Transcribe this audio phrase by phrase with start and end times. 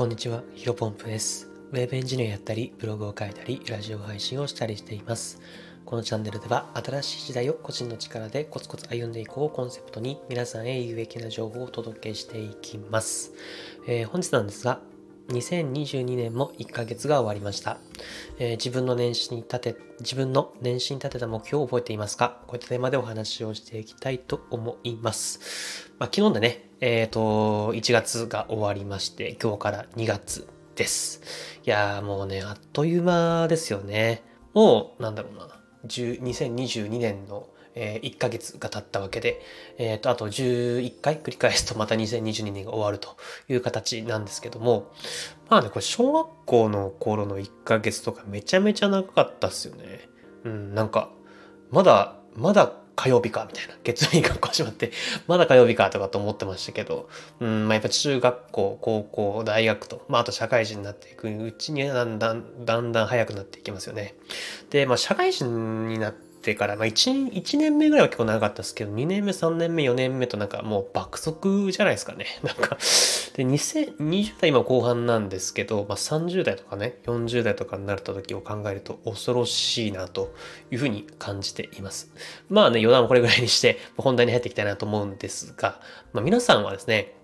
[0.00, 1.46] こんにちは、ヒロポンプです。
[1.72, 5.42] ウェブエンジニアやったり、ブログを書いたり、ラジオ配信をしたりしています。
[5.84, 13.32] このチャンネルでは、新しい時代を個人の力でコツコツ歩んでいこうコンセプトに、皆さんへ有益な情報をお届けしていきます。
[13.86, 14.80] えー本日なんですが、
[15.30, 17.78] 2022年も1ヶ月が終わりました。
[18.38, 22.38] えー自分の年始に立て、自分の年始に立てた目標を覚えていますか？
[22.46, 25.90] こういったテーマでお話をしていきたいと思います。
[25.98, 31.20] まあ、昨日でね、えっ、と、1月が終わりまして、今日から2月です。
[31.64, 34.22] いやーもうね、あっという間ですよね。
[34.54, 35.48] もう、なんだろうな、
[35.86, 39.40] 2022年の、えー1ヶ月が経ったわけで、
[39.78, 43.16] えっ、と、あと11回繰り返すとまた2022年が終わると
[43.48, 44.92] いう形なんですけども、
[45.48, 50.08] まあね、これ小学校の頃の1ヶ月とかめちゃめちゃ長かったっすよね。
[50.44, 51.10] うん、なんか、
[51.70, 53.74] まだ、まだ火曜日かみたいな。
[53.82, 54.92] 月曜日学校始まって、
[55.26, 57.08] まだ火曜日かとかと思ってましたけど、
[57.40, 64.14] うん、まあやっぱ中学校、高校、大学と、まああと社会人になっていくうちにだんだん、だんだん早くなっていきますよね。
[64.70, 72.26] で、まあ社会人になっててから、まあ 1, 1年目ぐらいは結構長かったですけど、2年目、3年目、4年目となんかもう爆速じゃないですかね。
[72.42, 72.76] なんか、
[73.34, 80.34] で、2020代今後半なんですけど、まあ30代とかね、40代とかになった時を考えると恐ろしいなと
[80.70, 82.12] いうふうに感じています。
[82.48, 85.80] まあね、余談はこれぐらいにして、本題に入っていきたいなと思うんですが、
[86.12, 87.14] まあ皆さんはですね、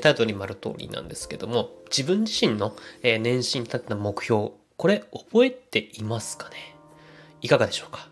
[0.00, 6.74] タイトルにもある通りなんですけども、自分自身の、年始に立てた目標、これ覚えていますかね？
[7.42, 8.08] いかがでしょうか？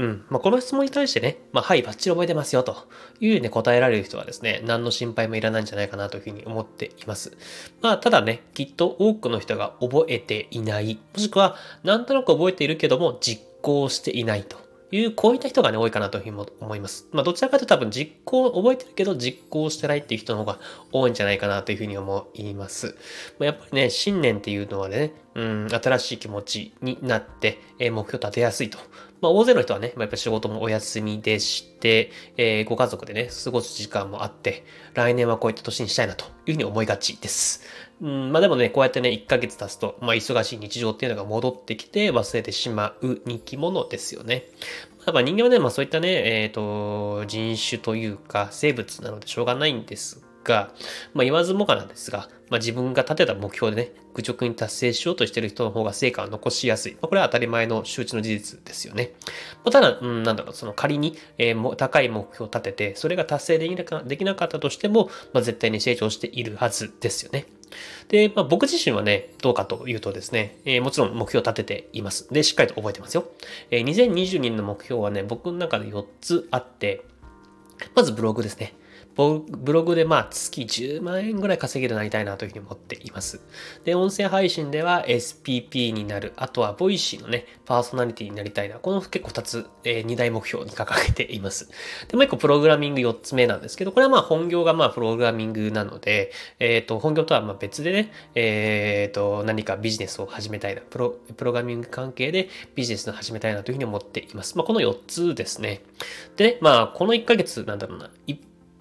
[0.00, 0.24] うん。
[0.30, 2.88] まあ、この質問に対してね、まあ、はい、バッチリ覚えてますよ、と
[3.20, 7.36] いうね、答えられる人はですね、何の心配もいらないんじゃないかなというふうに思っています。
[7.82, 14.69] まあ、ただね、きっと多くの人が覚えていない、もしくは、なんとなく覚えているけども、実行していないと。
[14.92, 17.08] いう、こういった人がね、多いかなというふうに思います。
[17.12, 20.58] まあ、どちらかというと多分実行、覚えてるけど実行してないっていう人の方が
[20.92, 22.96] 多いんじゃないかなというふうに思います。
[23.38, 28.78] まあ、やっぱりね、新年っていうのはね、うん、新しい気持ちになって、えー目標立てやすいと。
[29.20, 34.64] まあ、大勢の人はね、まあ、やっぱ仕事もお休みでして、えーご家族でね、過ごす時間もあって、
[34.94, 37.62] 来年はこういった年にしたいなというふうに思いがちです。
[38.00, 44.48] うん、まあでもね、こうやってね、1ヶ月経つと、まあ忙しい日常っていうのが戻ってきて忘れてしまう生き物ですよね。
[45.06, 50.72] やっぱ人間はね、まあそういったね、えっ、と、人種というか生物なのでしょうがないんですが、
[51.14, 56.92] まあ言わずもがなんですが、まあ自分が立てた目標でね、愚直に達成しようとしている人の方が成果を残しやすい。
[56.94, 59.12] まあこれは当たり前の周知の事実ですよね。
[59.64, 67.46] まあ、ただ、うん、なんだろう、その仮に、えー高い目標を立てて、それが達成できなかできなかったとしても、まあ絶対に成長しているはずですよね。
[68.08, 72.32] で、まあ、僕自身はね、どうかというとですね、えーもちろん目標を立てています。
[72.32, 73.24] で、しっかりと覚えてますよ。
[73.70, 77.02] えー2022年の目標はね、僕の中で4つあって、
[77.94, 78.74] まずブログですね。
[79.16, 83.40] ブログでまあ月10万円ぐらい稼げるようになりたいなというふうに思っています。
[83.84, 86.32] で、音声配信では SPP になる。
[86.36, 88.76] あとは Voicy のね、パーソナリティになりたいな。
[88.76, 91.70] この結構2つ、え2大目標に掲げています。
[92.08, 100.82] で、もう1個プログラミング4つ目なんですけど、これはまあ本業がまあプログラミングなので、えっ、と、本業とはまあ別でね、えっ、と、何かビジネスを始めたいな。
[100.82, 104.56] プロ、プログラミング関係でビジネスを始めたいなというふうに思っています。
[104.56, 105.82] まあこの4つですね。
[106.36, 108.10] でね、まあこの1ヶ月なんだろうな、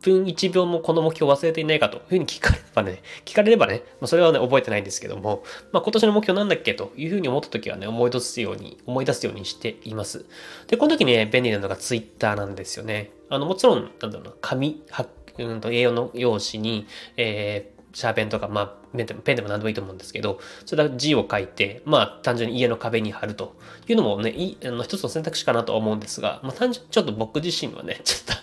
[0.00, 5.42] 分1秒もこの目標を忘れていないかというふうに聞かれればね、聞かれればね、まあ、それはね、覚えてないんですけども、
[5.72, 10.24] まあ、今年の目標なんだっけというふうに思った時はね、思い出すように、思い出すようにしています。
[10.66, 13.10] で、この時ね、便利なのが Twitter なんですよね。
[13.30, 14.82] あの、もちろん、なんだろうな、紙、
[15.38, 16.86] うんと、栄養の用紙に、
[17.16, 23.56] えーシャーペンとか、まあ、ペンでもペンでも何でもいいと思うんですけど、それだ字を書いて、まあ、単純に家の壁に貼ると
[23.88, 28.42] いうのもね、いあの一つの選択肢かなと思うんですが、まあ、単純にちょっと僕自身はね、 ちょっと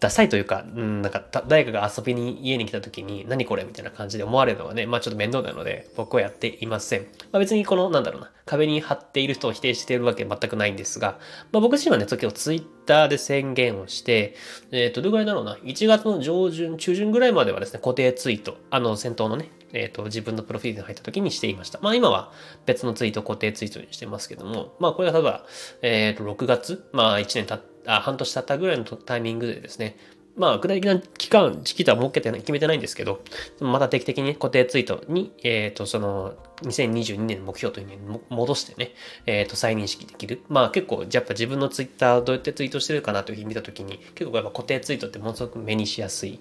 [0.00, 7.02] ダサいというか、うん、なんか誰かが遊びに家に来た時に何これみたいな感じで思われるのはね、まあちょっと面倒なので僕はやっていません。
[7.32, 11.18] まあ別にこのなんだろうな、壁に貼っている人を否定しているわけ全くないんですが、
[11.52, 14.34] まあ僕自身はね、時をツイッターで宣言をして、
[14.70, 21.78] えっ、と、どれぐらいだろうな、1月の上旬、中旬ぐらいまではですね、固定ツイート、あの先頭のね、えっ、と、自分のプロフィールに入った時にしていました。
[21.82, 22.32] まあ今は
[22.66, 25.44] 別のツイート、固定ツイートにしてますけども、まあこれは例えば、
[25.82, 29.96] えっ、と、6月、まあ1年たっあ半年経ったぐらいのタイミングでですね、
[30.36, 33.22] まあ、具体的な期間、時期とは設けてない、決めてないんですけど、
[33.60, 38.92] また定期的に固定ツイートに、えっ、と、その、2022年の目標というふうに戻してね、
[39.24, 40.42] えっ、と、再認識できる。
[40.48, 46.40] まあ結構、やっぱ自分のツイッターどうやってツイートしてるかなというふうに見たときに、結構やっぱ固定ツイートってものすごく目にしやすい、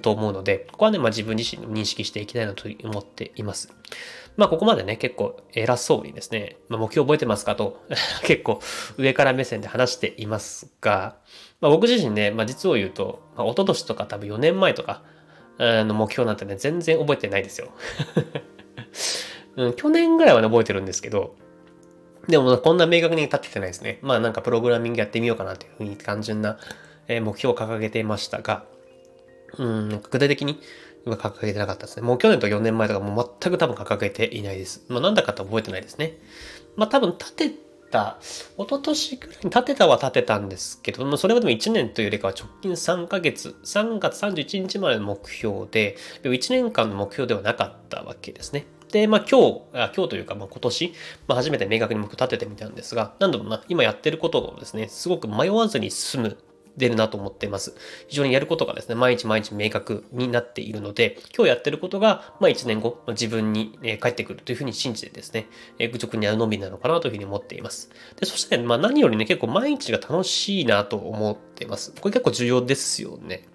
[0.00, 3.72] と思うので、ここはね、まあ自分自身認識していきたいなと思っています。
[4.36, 7.82] まあここまでね、結構偉そうにですね、まあ、目標覚えてますかと、
[8.24, 8.60] 結構
[8.96, 11.16] 上から目線で話していますが、
[11.60, 15.02] まあ、僕自身ね、まあ、実を言うと、まあ、一昨年とか多分4年前とか、
[15.58, 17.68] の目標なんてね、全然覚えてないですよ。
[19.56, 21.36] うん、去年ぐらいはね、覚えてるんですけど、
[22.28, 23.98] でもこんな明確に立っててないですね。
[24.02, 26.58] まあなんかプログラミングやってみようかなというふうに単純な
[27.08, 28.64] 目標を掲げていましたが、
[29.58, 30.60] うん、具体的に
[31.04, 32.02] 掲げてなかったですね。
[32.02, 34.84] もう去年と4年前とかもう全く多分掲げていないです。
[34.88, 36.18] まあなんだかと覚えてないですね。
[36.76, 37.50] まあ多分立て
[37.94, 38.18] た、
[38.58, 48.66] 一昨年くらいに立てたは立てたんですけども、それはでも1年というよりかは直近3ヶ月、3月31日までの目標で、でも1年間の目標ではなかったわけですね。
[48.90, 50.94] で、まあ今日、あ今日というか、まあ今年、
[51.28, 56.38] まあ初めて明確に目標立ててみたんですが、なんだろうな、今やってることをですね、すごく迷わずに進む
[56.76, 57.74] 出るなと思っています。
[58.08, 65.46] 非常にやることがですね、毎日毎日明確になっているので、今日やってることが、まあ1年後、自分に、え返ってくるというふうに信じてですね、
[65.78, 67.90] 愚直にやるのみなのかなというふうに思っています。
[68.18, 71.92] で、そして、まあ何よりね、結構毎日が楽しいなと思っています。
[71.92, 73.46] これ結構重要ですよね。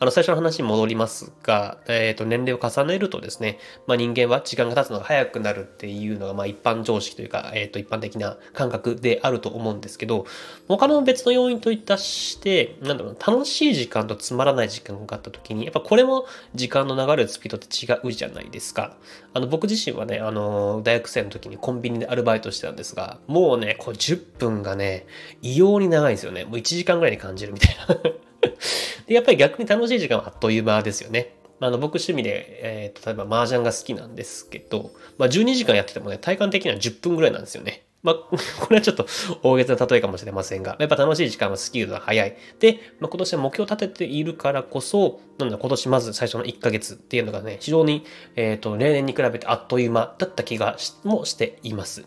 [0.00, 10.26] あの、最初の話に戻りますが、えっ、ー、と、年齢を重ねるとですね、まあ、人間は時間が経つのが早くなるっていうのが、まあ、一般常識というか、えっ、ー、と、一般的な感覚であると思うんですけど、
[10.68, 18.96] 他の別の要因といたして、なんだろう、楽しい時間とつまらない時間があった時に、やっぱこれも時間の流れるスピードって違うじゃないですか。
[19.32, 25.06] あの、僕自身はね、あの、大学生の時にコンビニでアルバイトしてたんですが、もうね、こう10分がね、
[25.40, 26.44] 異様に長いんですよね。
[26.44, 27.96] もう1時間ぐらいに感じるみたいな
[29.06, 31.36] で、やっぱり逆に楽しい時間はあっという間ですよね。
[31.60, 37.84] あの、僕趣味で、えー、例えば麻雀が好きなんですけど、まあ、12時間やっててもね、体感的には10分ぐらいなんですよね。
[38.04, 38.14] まあ、
[38.60, 39.06] これはちょっと
[39.42, 42.36] 大げさな例えかもしれませんが、やっぱ楽しい時間はスキルが早い。
[42.60, 48.04] で、まあ、今年は目標を立てているからこそ、なんだ、今年まず最初の1ヶ月っていうのがね、非常に、
[48.36, 52.04] えっ、ー、と、例年に比べてあっという間だった気がしもしています。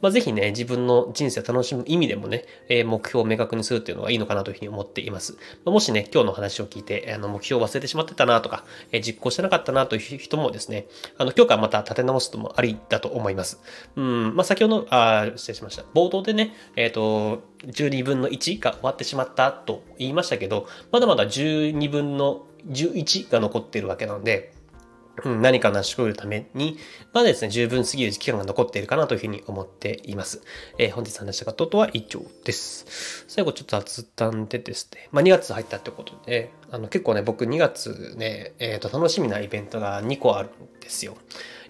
[0.00, 5.32] まあ、ぜひね、自分の人生を楽しむ意味でもね、えー、目標を明確にするっていうのがいいのかなというふうに思っています。
[5.64, 10.86] まあ、もしね、今日の話を聞いて、あの、目標を忘れてしまってたなとか、えー、実行してなかったなという人もですね、
[11.16, 13.60] あの、今日からまた立て直すともありだと思います。
[13.96, 15.82] うん、まあ、先ほど、あ、失礼しました。
[15.94, 24.52] 冒頭でね、えっ、ー、と、12分の1が終わってしまったと言いましたけど、まだまだ12分の11が残っているわけなので、
[25.24, 26.78] うん、何か成し遂げるために、
[27.12, 30.42] まあですね、十分すぎる期間が残っているかなというふうに思っています。
[30.78, 33.24] えー、本日話したこととは以上です。
[33.28, 41.16] 最後ちょっと雑談でですね、まあ2月入ったってことで、あの結構ね、僕2月ね、えっ、ー、と楽しみなイベントが2個あるんですよ。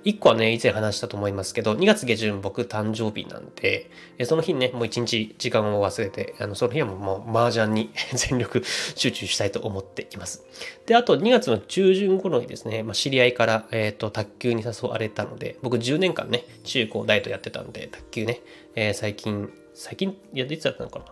[0.04, 3.90] 1個はね、以前話したと思いますけど、2月下旬僕誕生日なんで、
[4.24, 8.62] その日ね、もう1日時間を忘れて、あの、その日はもう麻雀に 全力
[8.94, 10.44] 集中したいと思っています。
[10.86, 18.40] で、あと2月の中旬頃にですね、まあ、知り合いから、えっ、ー、と、卓球に誘われたので、僕10年間ね、中高大とやってたんで、卓球ね、
[18.76, 21.04] えー、最近、最近、いや、いつだったのかな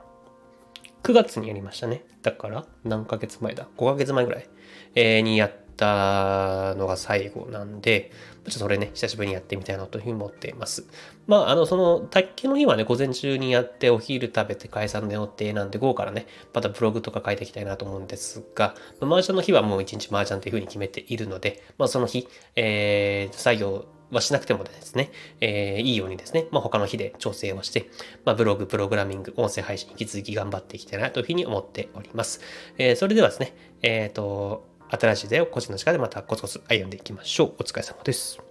[1.02, 2.04] ?9 月にやりましたね。
[2.22, 4.48] だから、何ヶ月前だ ?5 ヶ月前ぐらい、
[4.94, 8.11] えー、にやってたのが最後なんで、
[8.44, 10.87] ちょっとそれね、久しぶりにやってみたいなというふうに思っています。
[11.26, 27.90] まあ、あの、その、卓球の日はね、午前中にやって、お昼食べて解散で予定なんで、午後からね、またブログとか書いていきたいなと思うんですが、まあ、麻雀の日はもう一日麻雀というふうに決めているので、まあ、その日、えー、作業はしなくてもですね、えー、いいようにですね、まあ、他の日で調整をして、
[28.25, 32.40] まあ、ブログ、プログラミング、音声配信、引き続き頑張っていきたいなというふうに思っております。
[32.79, 37.55] えー、それではですね、えっ、ー、と、新しい時代を個人の力でまたコツコツ歩んでいきましょう。
[37.58, 38.45] お疲れ様です。